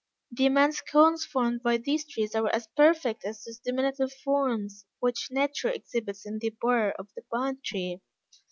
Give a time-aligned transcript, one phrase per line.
[0.31, 5.27] The immense cones formed by these trees are as perfect as those diminutive forms which
[5.29, 8.01] nature exhibits in the bur of the pine tree.